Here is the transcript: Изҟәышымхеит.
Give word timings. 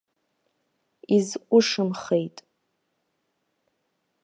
Изҟәышымхеит. 1.15 2.37